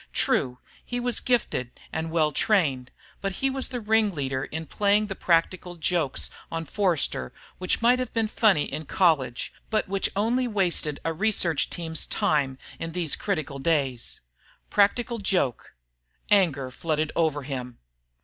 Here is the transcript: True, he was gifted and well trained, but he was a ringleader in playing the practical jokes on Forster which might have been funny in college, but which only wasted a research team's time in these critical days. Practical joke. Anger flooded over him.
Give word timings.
True, 0.13 0.57
he 0.83 0.99
was 0.99 1.19
gifted 1.19 1.69
and 1.93 2.09
well 2.09 2.31
trained, 2.31 2.89
but 3.21 3.33
he 3.33 3.51
was 3.51 3.71
a 3.71 3.79
ringleader 3.79 4.45
in 4.45 4.65
playing 4.65 5.05
the 5.05 5.15
practical 5.15 5.75
jokes 5.75 6.31
on 6.51 6.65
Forster 6.65 7.31
which 7.59 7.83
might 7.83 7.99
have 7.99 8.11
been 8.11 8.27
funny 8.27 8.63
in 8.65 8.85
college, 8.87 9.53
but 9.69 9.87
which 9.87 10.09
only 10.15 10.47
wasted 10.47 10.99
a 11.05 11.13
research 11.13 11.69
team's 11.69 12.07
time 12.07 12.57
in 12.79 12.93
these 12.93 13.15
critical 13.15 13.59
days. 13.59 14.21
Practical 14.71 15.19
joke. 15.19 15.75
Anger 16.31 16.71
flooded 16.71 17.11
over 17.15 17.43
him. 17.43 17.77